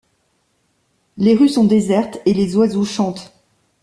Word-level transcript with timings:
Les 1.17 1.35
rues 1.35 1.47
sont 1.47 1.63
désertes, 1.65 2.17
et 2.25 2.33
les 2.33 2.55
oiseaux 2.55 2.85
chantent. 2.85 3.35